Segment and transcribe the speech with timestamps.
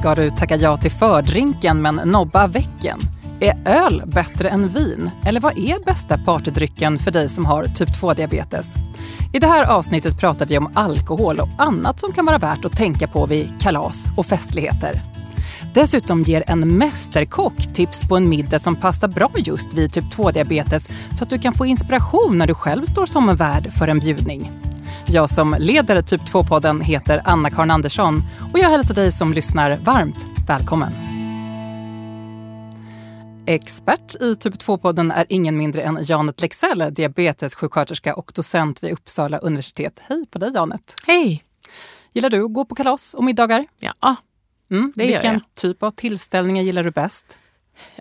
[0.00, 2.98] Ska du tacka ja till fördrinken men nobba väcken?
[3.40, 5.10] Är öl bättre än vin?
[5.24, 8.74] Eller vad är bästa partydrycken för dig som har typ 2-diabetes?
[9.32, 12.76] I det här avsnittet pratar vi om alkohol och annat som kan vara värt att
[12.76, 15.02] tänka på vid kalas och festligheter.
[15.74, 20.90] Dessutom ger en mästerkock tips på en middag som passar bra just vid typ 2-diabetes
[21.18, 23.98] så att du kan få inspiration när du själv står som en värd för en
[23.98, 24.69] bjudning.
[25.12, 30.26] Jag som leder Typ 2-podden heter Anna-Karin Andersson och jag hälsar dig som lyssnar varmt
[30.48, 30.92] välkommen.
[33.46, 39.38] Expert i Typ 2-podden är ingen mindre än Janet Lexell, diabetessjuksköterska och docent vid Uppsala
[39.38, 40.00] universitet.
[40.08, 40.94] Hej på dig Janet!
[41.06, 41.44] Hej!
[42.12, 43.66] Gillar du att gå på kalas och middagar?
[43.80, 44.16] Ja,
[44.70, 44.92] Mm.
[44.96, 45.42] Det gör Vilken jag.
[45.54, 47.38] typ av tillställningar gillar du bäst?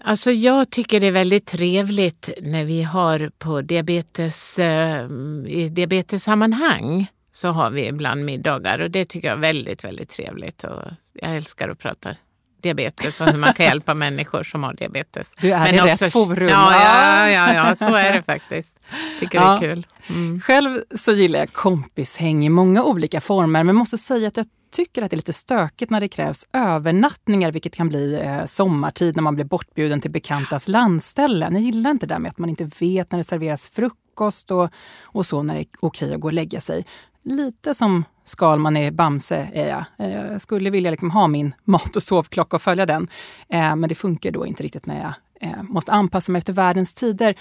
[0.01, 5.05] Alltså jag tycker det är väldigt trevligt när vi har på diabetes, eh,
[5.47, 10.63] i diabetessammanhang så har vi ibland middagar och det tycker jag är väldigt, väldigt trevligt.
[10.63, 10.81] Och
[11.13, 12.15] jag älskar att prata
[12.61, 15.33] diabetes och hur man kan hjälpa människor som har diabetes.
[15.41, 16.47] Du är Men i också- rätt forum.
[16.49, 18.79] Ja, ja, ja, ja, så är det faktiskt.
[19.19, 19.57] Tycker Ja.
[19.61, 19.87] det är kul.
[20.09, 20.41] Mm.
[20.41, 25.01] Själv så gillar jag kompishäng i många olika former men måste säga att jag tycker
[25.01, 29.23] att det är lite stökigt när det krävs övernattningar vilket kan bli eh, sommartid när
[29.23, 31.53] man blir bortbjuden till bekantas landställen.
[31.53, 34.69] Jag gillar inte det där med att man inte vet när det serveras frukost och,
[35.03, 36.85] och så när det är okej att gå och lägga sig.
[37.23, 39.83] Lite som Skalman i Bamse är jag.
[40.07, 43.07] Eh, Jag eh, skulle vilja liksom ha min mat och sovklocka och följa den.
[43.49, 45.13] Eh, Men det funkar då inte riktigt när jag
[45.49, 47.35] eh, måste anpassa mig efter världens tider.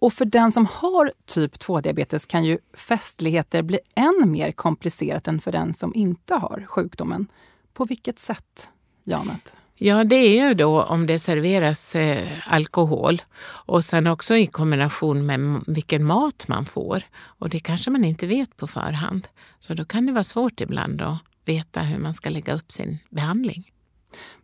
[0.00, 5.40] Och för den som har typ 2-diabetes kan ju festligheter bli än mer komplicerat än
[5.40, 7.26] för den som inte har sjukdomen.
[7.72, 8.68] På vilket sätt,
[9.04, 9.56] Janet?
[9.74, 15.26] Ja, det är ju då om det serveras eh, alkohol och sen också i kombination
[15.26, 17.02] med vilken mat man får.
[17.12, 19.28] Och det kanske man inte vet på förhand.
[19.60, 22.98] Så då kan det vara svårt ibland att veta hur man ska lägga upp sin
[23.10, 23.69] behandling.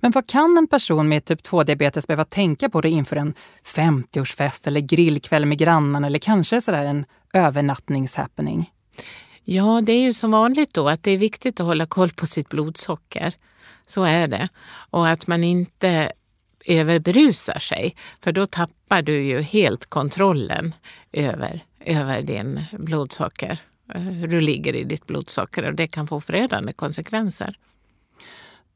[0.01, 3.35] Men vad kan en person med typ 2-diabetes behöva tänka på det inför en
[3.65, 8.71] 50-årsfest eller grillkväll med grannarna eller kanske sådär en övernattningshappening?
[9.45, 12.27] Ja, det är ju som vanligt då att det är viktigt att hålla koll på
[12.27, 13.35] sitt blodsocker.
[13.87, 14.49] Så är det.
[14.91, 16.13] Och att man inte
[16.67, 17.97] överberusar sig.
[18.21, 20.75] För då tappar du ju helt kontrollen
[21.13, 23.59] över, över din blodsocker.
[23.95, 27.59] Eh, hur du ligger i ditt blodsocker och det kan få förödande konsekvenser.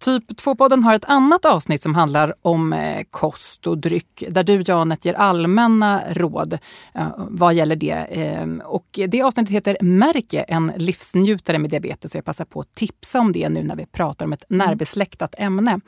[0.04, 4.62] Typ 2-podden har ett annat avsnitt som handlar om eh, kost och dryck där du,
[4.66, 6.58] Janet, ger allmänna råd
[6.94, 7.92] eh, vad gäller det.
[7.92, 12.12] Eh, och det avsnittet heter Märke, en livsnjutare med diabetes.
[12.12, 15.34] Så jag passar på att tipsa om det nu när vi pratar om ett närbesläktat
[15.38, 15.80] ämne.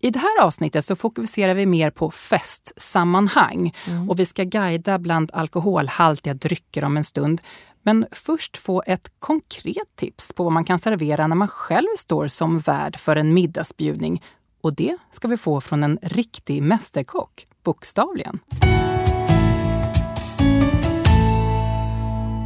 [0.00, 3.74] I det här avsnittet så fokuserar vi mer på festsammanhang
[4.08, 7.40] och vi ska guida bland alkoholhaltiga drycker om en stund.
[7.86, 12.28] Men först få ett konkret tips på vad man kan servera när man själv står
[12.28, 14.22] som värd för en middagsbjudning.
[14.60, 18.38] Och det ska vi få från en riktig mästerkock, bokstavligen.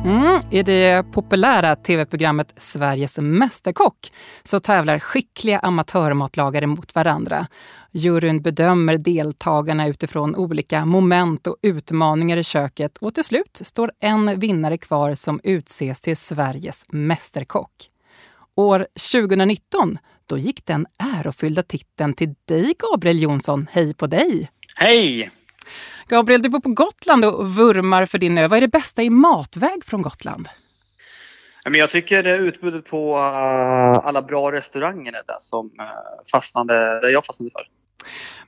[0.05, 7.47] Mm, I det populära tv-programmet Sveriges Mästerkock så tävlar skickliga amatörmatlagare mot varandra.
[7.93, 14.41] Juryn bedömer deltagarna utifrån olika moment och utmaningar i köket och till slut står en
[14.41, 17.73] vinnare kvar som utses till Sveriges Mästerkock.
[18.55, 23.67] År 2019 då gick den ärofyllda titeln till dig, Gabriel Jonsson.
[23.73, 24.49] Hej på dig!
[24.75, 25.31] Hej!
[26.09, 28.49] Gabriel, du bor på Gotland och vurmar för din ö.
[28.49, 30.49] Vad är det bästa i matväg från Gotland?
[31.65, 35.85] Jag tycker det är utbudet på eh, alla bra restauranger är det som eh,
[36.33, 37.63] fastnade, det jag fastnade för.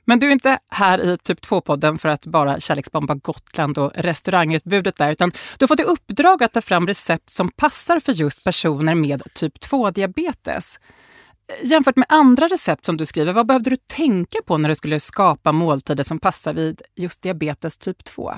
[0.05, 4.97] Men du är inte här i Typ 2-podden för att bara kärleksbomba Gotland och restaurangutbudet
[4.97, 8.43] där, utan du har fått i uppdrag att ta fram recept som passar för just
[8.43, 10.79] personer med typ 2-diabetes.
[11.61, 14.99] Jämfört med andra recept som du skriver, vad behövde du tänka på när du skulle
[14.99, 18.33] skapa måltider som passar vid just diabetes typ 2?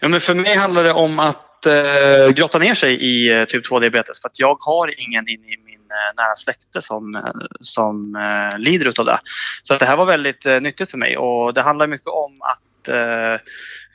[0.00, 3.66] Ja, men för mig handlar det om att eh, grotta ner sig i eh, typ
[3.66, 7.22] 2-diabetes för att jag har ingen in i min eh, nära släkte som, eh,
[7.60, 9.20] som eh, lider utav det.
[9.62, 12.42] Så att det här var väldigt eh, nyttigt för mig och det handlar mycket om
[12.42, 13.32] att eh,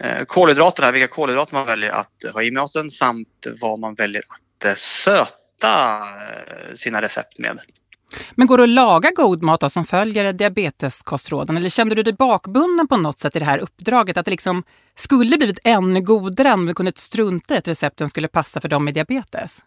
[0.10, 4.66] eh kolhydraterna, vilka kolhydrater man väljer att ha i maten samt vad man väljer att
[4.66, 7.60] eh, söta eh, sina recept med.
[8.31, 11.57] Men går det att laga god mat då som följer diabeteskostråden?
[11.57, 14.18] Eller kände du dig bakbunden på något sätt i det här uppdraget?
[14.18, 14.63] Att det liksom
[14.96, 18.86] skulle blivit ännu godare om du kunde strunta i att recepten skulle passa för dem
[18.86, 19.60] med diabetes?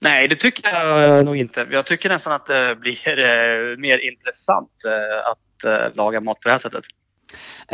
[0.00, 1.66] Nej, det tycker jag nog inte.
[1.70, 6.52] Jag tycker nästan att det blir eh, mer intressant eh, att laga mat på det
[6.52, 6.84] här sättet.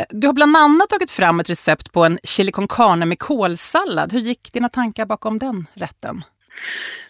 [0.09, 4.13] Du har bland annat tagit fram ett recept på en chili con carne med kålsallad.
[4.13, 6.23] Hur gick dina tankar bakom den rätten?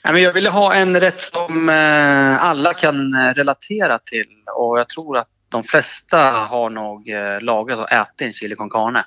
[0.03, 5.17] Jag ville ha en rätt som eh, alla kan eh, relatera till och jag tror
[5.17, 9.05] att de flesta har nog eh, lagat och ätit en chili con carne.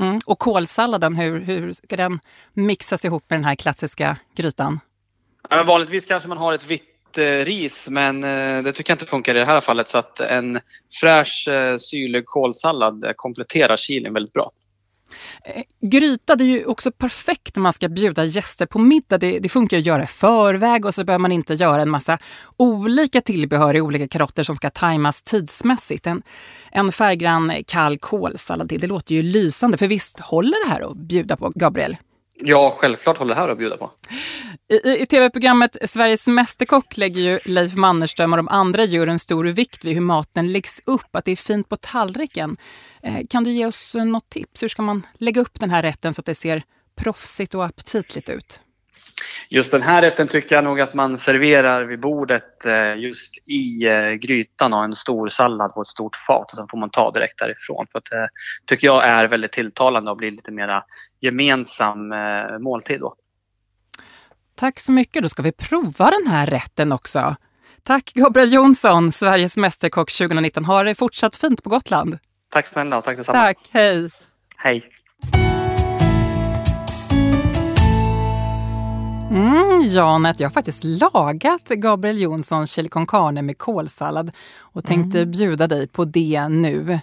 [0.00, 0.20] Mm.
[0.26, 2.20] Och kålsalladen, hur, hur ska den
[2.52, 4.80] mixas ihop med den här klassiska grytan?
[5.50, 6.86] Ja, vanligtvis kanske man har ett vitt
[7.44, 8.20] ris men
[8.64, 10.60] det tycker jag inte funkar i det här fallet så att en
[11.00, 11.48] fräsch
[11.80, 14.52] syrlig kålsallad kompletterar chilin väldigt bra.
[15.44, 19.18] Eh, gryta det är ju också perfekt när man ska bjuda gäster på middag.
[19.18, 22.18] Det, det funkar att göra i förväg och så behöver man inte göra en massa
[22.56, 26.06] olika tillbehör i olika karotter som ska tajmas tidsmässigt.
[26.06, 26.22] En,
[26.72, 29.78] en färggrann kall kålsallad till, det låter ju lysande.
[29.78, 31.96] För visst håller det här att bjuda på, Gabriel?
[32.42, 33.90] Ja, självklart håller det här att bjuda på.
[34.70, 39.84] I, i tv-programmet Sveriges Mästerkock lägger ju Leif Mannerström och de andra juryn stor vikt
[39.84, 42.56] vid hur maten läggs upp, att det är fint på tallriken.
[43.02, 44.62] Eh, kan du ge oss eh, något tips?
[44.62, 46.62] Hur ska man lägga upp den här rätten så att det ser
[46.96, 48.60] proffsigt och aptitligt ut?
[49.48, 53.86] Just den här rätten tycker jag nog att man serverar vid bordet eh, just i
[53.86, 56.50] eh, grytan och en stor sallad på ett stort fat.
[56.50, 57.86] Sen får man ta direkt därifrån.
[57.92, 58.28] För det
[58.66, 60.84] tycker jag är väldigt tilltalande och blir lite mera
[61.20, 62.14] gemensam
[62.60, 63.16] måltid då.
[64.60, 65.22] Tack så mycket.
[65.22, 67.36] Då ska vi prova den här rätten också.
[67.82, 70.64] Tack Gabriel Jonsson, Sveriges Mästerkock 2019.
[70.64, 72.18] Ha det fortsatt fint på Gotland.
[72.50, 73.38] Tack snälla och tack detsamma.
[73.38, 74.10] Tack, hej.
[74.56, 74.82] Hej.
[79.30, 85.18] Mm, Janet, jag har faktiskt lagat Gabriel Jonssons chili con carne med kålsallad och tänkte
[85.18, 85.30] mm.
[85.30, 87.00] bjuda dig på det nu.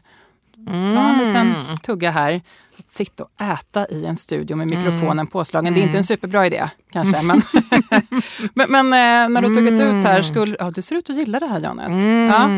[0.66, 1.78] Ta en liten mm.
[1.78, 2.42] tugga här.
[2.88, 5.28] Att sitta och äta i en studio med mikrofonen mm.
[5.28, 6.04] påslagen, det är inte en mm.
[6.04, 7.22] superbra idé kanske.
[7.22, 7.42] Men,
[8.54, 11.40] men, men, eh, när du tagit ut här, skulle, ja, du ser ut att gilla
[11.40, 12.02] det här Janet.
[12.32, 12.50] Ja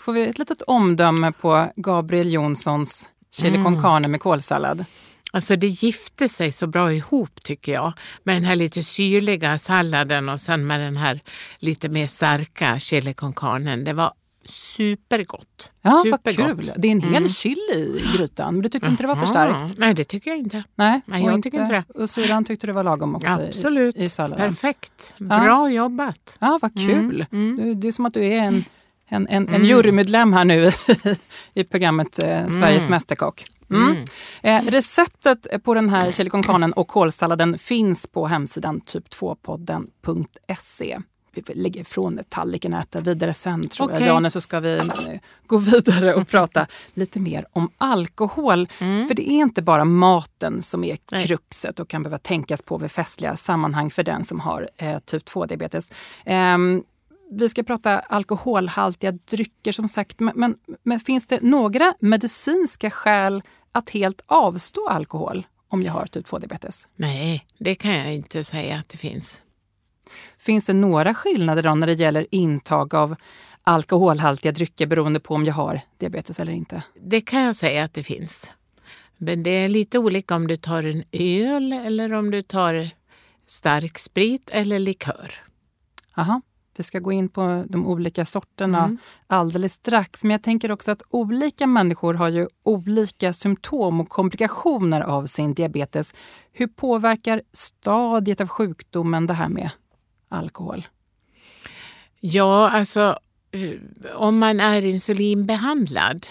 [0.00, 3.82] får vi ett litet omdöme på Gabriel Jonssons chili con mm.
[3.82, 4.84] carne med kålsallad.
[5.32, 7.92] Alltså det gifte sig så bra ihop tycker jag.
[8.22, 11.20] Med den här lite syrliga salladen och sen med den här
[11.58, 13.76] lite mer starka chili con carne.
[13.76, 14.12] Det var
[14.50, 15.70] supergott.
[15.82, 16.48] Ja, Supergott.
[16.48, 16.72] vad kul.
[16.76, 17.28] Det är en hel mm.
[17.28, 18.54] chili i grytan.
[18.54, 19.78] Men du tyckte inte det var för starkt?
[19.78, 20.64] Nej, det tycker jag inte.
[20.74, 22.00] Nej, Nej jag tycker inte det.
[22.00, 23.96] Och syran tyckte du var lagom också Absolut.
[23.96, 24.48] i, i salladen?
[24.48, 25.14] Perfekt.
[25.18, 25.70] Bra ja.
[25.70, 26.36] jobbat.
[26.40, 27.26] Ja, vad kul.
[27.32, 27.58] Mm.
[27.58, 27.80] Mm.
[27.80, 28.64] Det är som att du är en
[29.10, 29.54] en, en, mm.
[29.54, 30.70] en jurymedlem här nu
[31.54, 32.90] i programmet eh, Sveriges mm.
[32.90, 33.46] Mästerkock.
[33.70, 33.82] Mm.
[33.82, 34.04] mm.
[34.42, 40.98] Eh, receptet på den här chili con carnen och kålsalladen finns på hemsidan typ2podden.se.
[41.32, 44.00] Vi lägger ifrån tallriken och äter vidare sen tror okay.
[44.00, 44.84] jag, Janne, så ska vi eh,
[45.46, 48.68] gå vidare och prata lite mer om alkohol.
[48.78, 49.08] Mm.
[49.08, 52.90] För det är inte bara maten som är kruxet och kan behöva tänkas på vid
[52.90, 55.92] festliga sammanhang för den som har eh, typ 2-diabetes.
[56.24, 56.58] Eh,
[57.30, 63.42] vi ska prata alkoholhaltiga drycker som sagt, men, men, men, finns det några medicinska skäl
[63.72, 66.88] att helt avstå alkohol om jag har typ 2-diabetes?
[66.96, 69.42] Nej, det kan jag inte säga att det finns.
[70.38, 73.16] Finns det några skillnader då när det gäller intag av
[73.62, 76.82] alkoholhaltiga drycker beroende på om jag har diabetes eller inte?
[77.00, 78.52] Det kan jag säga att det finns.
[79.16, 82.90] Men det är lite olika om du tar en öl eller om du tar
[83.46, 85.34] stark sprit eller likör.
[86.16, 86.40] Aha.
[86.76, 88.98] Vi ska gå in på de olika sorterna mm.
[89.26, 90.24] alldeles strax.
[90.24, 95.54] Men jag tänker också att olika människor har ju olika symptom och komplikationer av sin
[95.54, 96.14] diabetes.
[96.52, 99.70] Hur påverkar stadiet av sjukdomen det här med
[100.30, 100.86] alkohol?
[102.20, 103.18] Ja, alltså
[103.50, 106.26] eh, om man är insulinbehandlad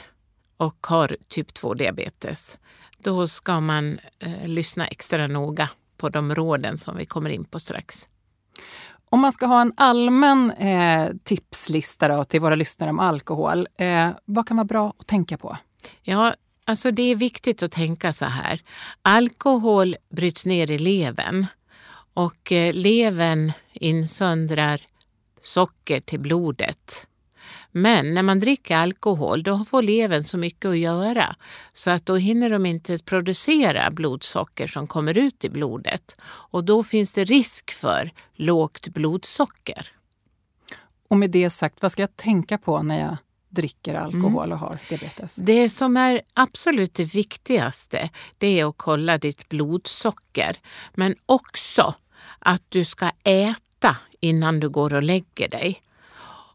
[0.58, 2.58] och har typ 2-diabetes,
[2.98, 7.60] då ska man eh, lyssna extra noga på de råden som vi kommer in på
[7.60, 8.08] strax.
[9.10, 14.10] Om man ska ha en allmän eh, tipslista då, till våra lyssnare om alkohol, eh,
[14.26, 15.58] vad kan vara bra att tänka på?
[16.02, 16.34] Ja,
[16.66, 18.62] alltså det är viktigt att tänka så här.
[19.02, 21.46] Alkohol bryts ner i levern
[22.14, 24.82] och eh, levern insöndrar
[25.42, 27.08] socker till blodet.
[27.72, 31.36] Men när man dricker alkohol då får levern så mycket att göra
[31.74, 36.84] så att då hinner de inte producera blodsocker som kommer ut i blodet och då
[36.84, 39.92] finns det risk för lågt blodsocker.
[41.08, 43.18] Och med det sagt, vad ska jag tänka på när jag
[43.50, 44.52] dricker alkohol mm.
[44.52, 45.36] och har diabetes?
[45.36, 50.58] Det som är absolut det viktigaste det är att kolla ditt blodsocker
[50.94, 51.96] men också
[52.40, 55.82] att du ska äta innan du går och lägger dig.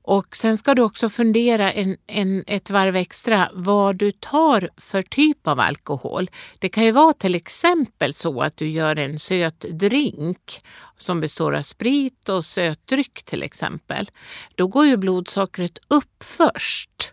[0.06, 5.02] Och sen ska du också fundera en, en, ett varv extra vad du tar för
[5.02, 6.30] typ av alkohol.
[6.58, 10.60] Det kan ju vara till exempel så att du gör en söt drink
[10.96, 14.10] som består av sprit och sötdryck till exempel.
[14.54, 17.12] Då går ju blodsockret upp först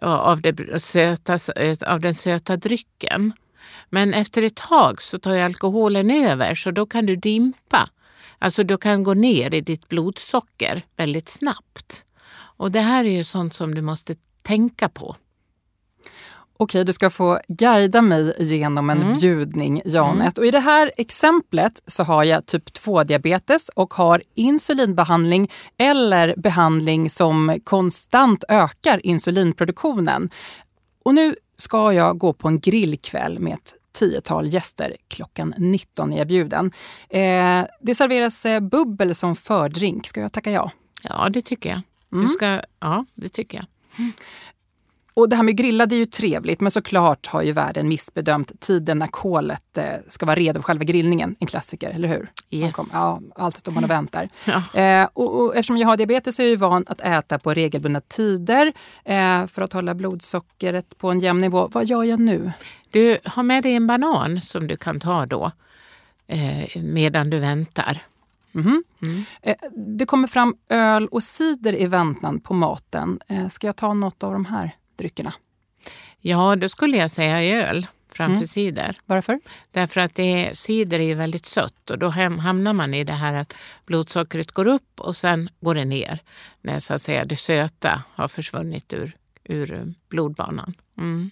[0.00, 1.38] av, det söta,
[1.86, 3.32] av den söta drycken.
[3.90, 7.90] Men efter ett tag så tar ju alkoholen över så då kan du dimpa
[8.38, 12.04] Alltså du kan gå ner i ditt blodsocker väldigt snabbt.
[12.62, 15.16] Och det här är ju sånt som du måste tänka på.
[16.56, 19.18] Okej, du ska få guida mig genom en mm.
[19.18, 20.38] bjudning, Janet.
[20.38, 20.42] Mm.
[20.42, 27.10] Och I det här exemplet så har jag typ 2-diabetes och har insulinbehandling eller behandling
[27.10, 30.30] som konstant ökar insulinproduktionen.
[31.04, 34.96] Och nu ska jag gå på en grillkväll med ett tiotal gäster.
[35.08, 36.70] Klockan 19 är jag bjuden.
[37.08, 40.06] Eh, det serveras eh, bubbel som fördrink.
[40.06, 40.70] Ska jag tacka ja?
[41.02, 41.80] Ja, det tycker jag.
[42.12, 42.24] Mm.
[42.24, 43.66] Du ska, ja, det tycker jag.
[45.14, 48.98] Och det här med grillad är ju trevligt, men såklart har ju världen missbedömt tiden
[48.98, 51.36] när kolet eh, ska vara redo för själva grillningen.
[51.40, 52.28] En klassiker, eller hur?
[52.50, 52.74] Yes.
[52.74, 54.28] Kom, ja, allt står man och väntar.
[54.44, 54.80] Ja.
[54.80, 58.00] Eh, och, och, eftersom jag har diabetes är jag ju van att äta på regelbundna
[58.00, 58.72] tider
[59.04, 61.68] eh, för att hålla blodsockret på en jämn nivå.
[61.72, 62.52] Vad gör jag nu?
[62.90, 65.52] Du har med dig en banan som du kan ta då
[66.26, 68.02] eh, medan du väntar.
[68.54, 68.84] Mm.
[69.02, 69.24] Mm.
[69.42, 73.20] Eh, det kommer fram öl och cider i väntan på maten.
[73.28, 75.32] Eh, ska jag ta något av de här dryckerna?
[76.20, 78.46] Ja, då skulle jag säga öl framför mm.
[78.46, 78.96] cider.
[79.06, 79.40] Varför?
[79.70, 83.54] Därför att det, cider är väldigt sött och då hamnar man i det här att
[83.86, 86.18] blodsockret går upp och sen går det ner
[86.60, 90.74] när så att säga, det söta har försvunnit ur, ur blodbanan.
[90.98, 91.30] Mm.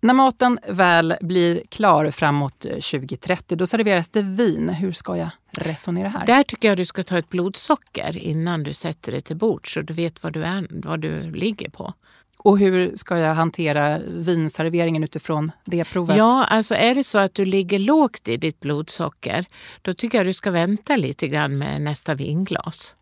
[0.00, 4.68] När maten väl blir klar framåt 2030, då serveras det vin.
[4.68, 6.26] Hur ska jag resonera här?
[6.26, 9.80] Där tycker jag du ska ta ett blodsocker innan du sätter det till bord så
[9.80, 11.94] du vet vad du, är, vad du ligger på.
[12.36, 16.16] Och hur ska jag hantera vinserveringen utifrån det provet?
[16.16, 19.46] Ja, alltså är det så att du ligger lågt i ditt blodsocker,
[19.82, 22.94] då tycker jag du ska vänta lite grann med nästa vinglas.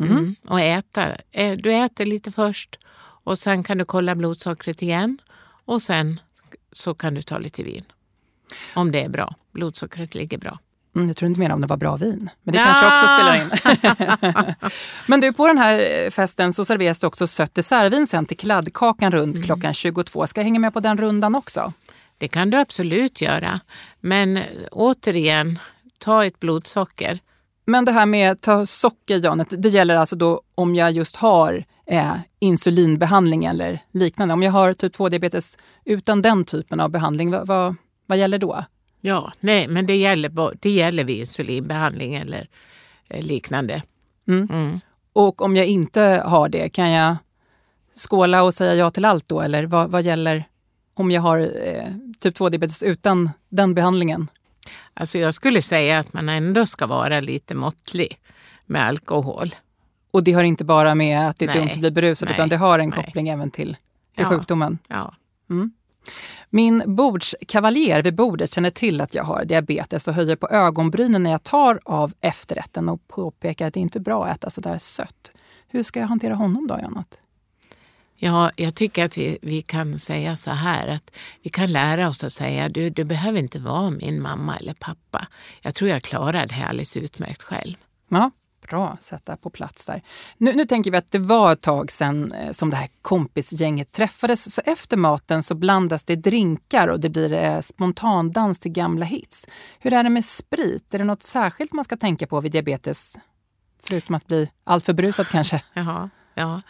[0.00, 0.12] Mm.
[0.12, 0.34] Mm.
[0.48, 1.16] Och äta.
[1.58, 2.78] Du äter lite först
[3.24, 5.18] och sen kan du kolla blodsockret igen
[5.64, 6.20] och sen
[6.72, 7.84] så kan du ta lite vin.
[8.74, 9.34] Om det är bra.
[9.52, 10.58] Blodsockret ligger bra.
[10.96, 12.30] Mm, jag tror inte mer om det var bra vin.
[12.42, 12.64] Men det ja!
[12.64, 14.54] kanske också spelar in.
[15.06, 19.12] men du, på den här festen så serveras det också sött dessertvin sen till kladdkakan
[19.12, 19.46] runt mm.
[19.46, 20.26] klockan 22.
[20.26, 21.72] Ska jag hänga med på den rundan också?
[22.18, 23.60] Det kan du absolut göra.
[24.00, 25.58] Men återigen,
[25.98, 27.20] ta ett blodsocker.
[27.66, 31.16] Men det här med att ta socker, Janet, det gäller alltså då om jag just
[31.16, 34.34] har eh, insulinbehandling eller liknande.
[34.34, 37.76] Om jag har typ 2-diabetes utan den typen av behandling, vad, vad,
[38.06, 38.64] vad gäller då?
[39.06, 42.48] Ja, nej, men det gäller, det gäller vid insulinbehandling eller
[43.08, 43.82] eh, liknande.
[44.28, 44.48] Mm.
[44.52, 44.80] Mm.
[45.12, 47.16] Och om jag inte har det, kan jag
[47.96, 49.40] skåla och säga ja till allt då?
[49.40, 50.44] Eller vad, vad gäller
[50.94, 54.28] om jag har eh, typ 2-diabetes utan den behandlingen?
[54.94, 58.18] Alltså jag skulle säga att man ändå ska vara lite måttlig
[58.66, 59.54] med alkohol.
[60.10, 62.34] Och det har inte bara med att det är nej, dumt att bli berusad, nej,
[62.34, 63.04] utan det har en nej.
[63.04, 63.76] koppling även till,
[64.14, 64.78] till ja, sjukdomen?
[64.88, 65.14] Ja.
[65.50, 65.72] Mm.
[66.50, 71.30] Min bordskavaljer vid bordet känner till att jag har diabetes och höjer på ögonbrynen när
[71.30, 74.78] jag tar av efterrätten och påpekar att det inte är bra att äta så där
[74.78, 75.30] sött.
[75.68, 77.18] Hur ska jag hantera honom då, Janat?
[78.18, 81.10] Ja, jag tycker att vi, vi kan säga så här att
[81.42, 85.26] vi kan lära oss att säga du, du behöver inte vara min mamma eller pappa.
[85.62, 87.74] Jag tror jag klarar det här alldeles utmärkt själv.
[88.08, 88.30] Ja,
[88.66, 90.02] bra sätta på plats där.
[90.36, 93.92] Nu, nu tänker vi att det var ett tag sedan eh, som det här kompisgänget
[93.92, 94.54] träffades.
[94.54, 99.46] Så efter maten så blandas det drinkar och det blir eh, spontandans till gamla hits.
[99.78, 100.94] Hur är det med sprit?
[100.94, 103.18] Är det något särskilt man ska tänka på vid diabetes?
[103.82, 105.62] Förutom att bli alltför brusad kanske?
[105.74, 106.62] Jaha, ja.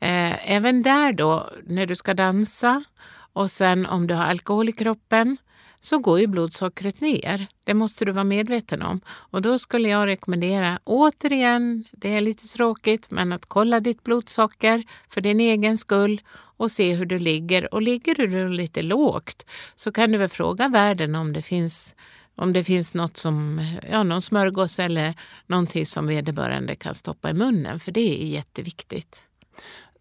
[0.00, 2.84] Eh, även där då, när du ska dansa
[3.32, 5.36] och sen om du har alkohol i kroppen
[5.80, 7.46] så går ju blodsockret ner.
[7.64, 9.00] Det måste du vara medveten om.
[9.08, 14.84] Och då skulle jag rekommendera, återigen, det är lite tråkigt, men att kolla ditt blodsocker
[15.08, 17.74] för din egen skull och se hur du ligger.
[17.74, 21.94] Och ligger du lite lågt så kan du väl fråga värden om det finns
[22.40, 25.14] om det finns något som, ja, någon smörgås eller
[25.46, 29.28] någonting som vederbörande kan stoppa i munnen, för det är jätteviktigt.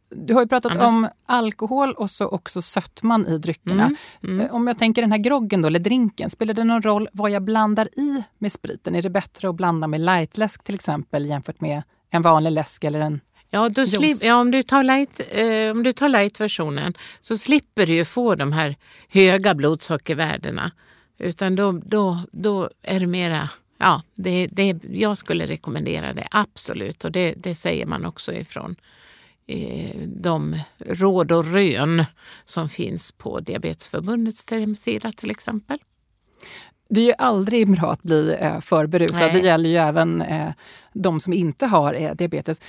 [0.09, 0.87] Du har ju pratat mm.
[0.87, 3.83] om alkohol och så också sötman i dryckerna.
[3.83, 3.95] Mm.
[4.23, 4.41] Mm.
[4.41, 7.31] Eh, om jag tänker den här groggen då, eller drinken, spelar det någon roll vad
[7.31, 8.95] jag blandar i med spriten?
[8.95, 12.99] Är det bättre att blanda med lightläsk till exempel jämfört med en vanlig läsk eller
[12.99, 17.37] en Ja, då slip, ja om, du tar light, eh, om du tar light-versionen så
[17.37, 18.75] slipper du ju få de här
[19.09, 20.71] höga blodsockervärdena.
[21.17, 27.05] Utan då, då, då är det mera, ja, det, det, jag skulle rekommendera det absolut
[27.05, 28.75] och det, det säger man också ifrån
[30.05, 32.05] de råd och rön
[32.45, 35.79] som finns på Diabetesförbundets hemsida till exempel.
[36.89, 39.19] Det är ju aldrig bra att bli eh, för berusad.
[39.19, 39.41] Nej.
[39.41, 40.51] Det gäller ju även eh,
[40.93, 42.61] de som inte har diabetes.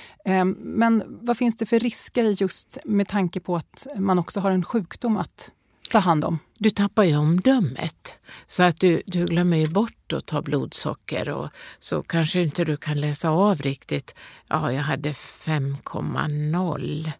[0.57, 4.63] Men vad finns det för risker just med tanke på att man också har en
[4.63, 5.51] sjukdom att
[5.89, 6.39] ta hand om?
[6.57, 8.17] Du tappar ju omdömet.
[8.47, 12.77] Så att du, du glömmer ju bort att ta blodsocker och så kanske inte du
[12.77, 14.15] kan läsa av riktigt.
[14.47, 17.11] Ja, jag hade 5,0.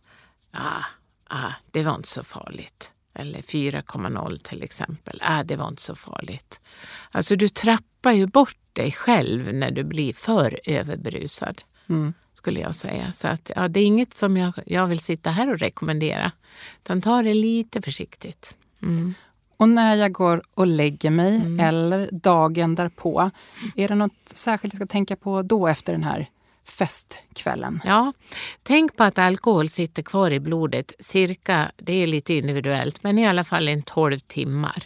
[0.51, 0.83] Ah,
[1.27, 2.93] ah, det var inte så farligt.
[3.13, 5.19] Eller 4,0 till exempel.
[5.23, 6.61] Ah, det var inte så farligt.
[7.11, 11.61] Alltså du trappar ju bort dig själv när du blir för överberusad.
[11.89, 12.13] Mm.
[12.39, 13.11] Skulle jag säga.
[13.11, 16.31] Så att, ja, det är inget som jag, jag vill sitta här och rekommendera.
[16.83, 18.55] Utan ta det lite försiktigt.
[18.81, 19.13] Mm.
[19.57, 21.59] Och när jag går och lägger mig mm.
[21.59, 23.31] eller dagen därpå,
[23.75, 26.29] är det något särskilt jag ska tänka på då efter den här
[26.67, 27.81] festkvällen?
[27.85, 28.13] Ja,
[28.63, 33.27] tänk på att alkohol sitter kvar i blodet cirka, det är lite individuellt, men i
[33.27, 34.83] alla fall en 12 timmar.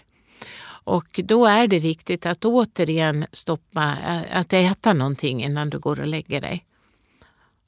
[0.85, 3.97] Och då är det viktigt att återigen stoppa,
[4.31, 6.65] att äta någonting innan du går och lägger dig.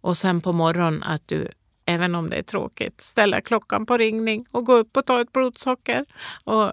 [0.05, 1.47] Och sen på morgonen att du,
[1.85, 5.31] även om det är tråkigt, ställa klockan på ringning och gå upp och ta ett
[5.31, 6.05] blodsocker.
[6.43, 6.71] Och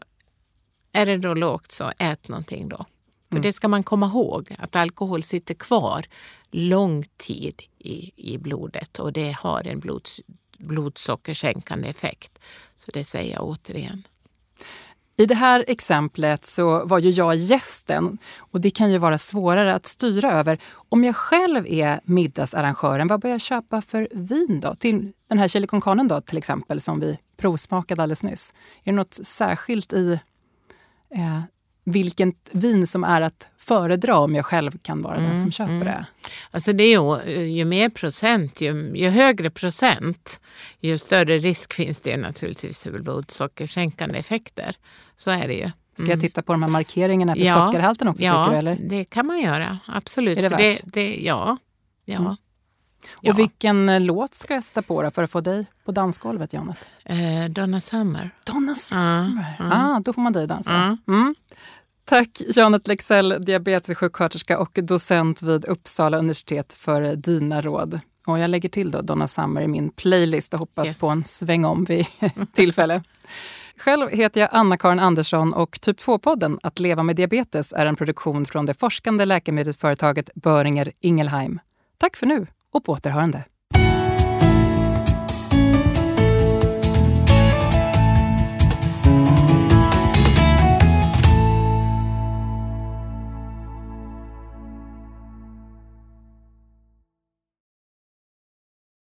[0.93, 2.77] är det då lågt så ät någonting då.
[3.29, 3.43] För mm.
[3.43, 6.07] det ska man komma ihåg, att alkohol sitter kvar
[6.51, 10.21] lång tid i, i blodet och det har en blods,
[10.59, 12.39] blodsockersänkande effekt.
[12.77, 14.07] Så det säger jag återigen.
[15.17, 19.75] I det här exemplet så var ju jag gästen och det kan ju vara svårare
[19.75, 20.59] att styra över.
[20.75, 24.75] Om jag själv är middagsarrangören, vad bör jag köpa för vin då?
[24.75, 28.53] Till den här chili con carne då till exempel som vi provsmakade alldeles nyss.
[28.85, 30.21] Är det något särskilt i
[31.15, 31.41] eh,
[31.85, 35.73] vilket vin som är att föredra om jag själv kan vara mm, den som köper
[35.73, 35.87] mm.
[35.87, 36.07] det.
[36.51, 40.41] Alltså det är ju, ju mer procent, ju, ju, högre procent,
[40.81, 44.77] ju större risk finns det naturligtvis för blodsockersänkande effekter.
[45.17, 45.71] Så är det ju.
[45.95, 46.21] Ska jag mm.
[46.21, 48.25] titta på de här markeringarna för ja, sockerhalten också?
[48.25, 48.77] Ja, tycker du, eller?
[48.89, 49.79] det kan man göra.
[49.87, 50.39] Absolut.
[50.39, 51.57] Är det, det, det ja.
[52.05, 52.17] ja.
[52.17, 52.37] Mm.
[53.11, 53.33] Och ja.
[53.33, 56.77] vilken eh, låt ska jag sätta på för att få dig på dansgolvet, Janet?
[57.05, 58.31] Eh, Donna Summer.
[58.47, 59.57] Donna Summer.
[59.59, 60.99] Ja, ah, då får man dig dansa.
[61.09, 61.35] Mm.
[62.05, 68.01] Tack Janet Lexell, diabetessjuksköterska och docent vid Uppsala universitet för dina råd.
[68.27, 71.01] Och jag lägger till då Donna Summer i min playlist och hoppas yes.
[71.01, 72.07] på en sväng om vid
[72.53, 73.03] tillfälle.
[73.77, 78.47] Själv heter jag Anna-Karin Andersson och Typ 2-podden Att leva med diabetes är en produktion
[78.47, 81.61] från det forskande läkemedelsföretaget Böringer Ingelheim.
[81.99, 83.45] Tack för nu och på återhörande.